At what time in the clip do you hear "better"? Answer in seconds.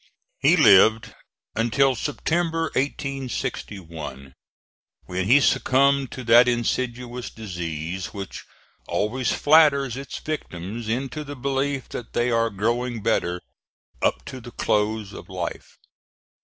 13.03-13.41